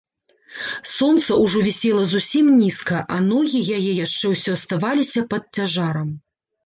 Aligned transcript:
Сонца 0.91 1.35
ўжо 1.43 1.59
вісела 1.67 2.03
зусім 2.13 2.49
нізка, 2.61 2.97
а 3.17 3.21
ногі 3.29 3.59
яе 3.79 3.93
яшчэ 4.05 4.25
ўсё 4.35 4.51
аставаліся 4.59 5.27
пад 5.35 5.43
цяжарам. 5.59 6.09